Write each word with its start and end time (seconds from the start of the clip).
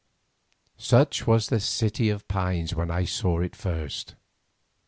Such 0.79 1.27
was 1.27 1.45
the 1.49 1.59
City 1.59 2.09
of 2.09 2.27
Pines 2.27 2.73
when 2.73 2.89
I 2.89 3.05
saw 3.05 3.39
it 3.41 3.55
first. 3.55 4.15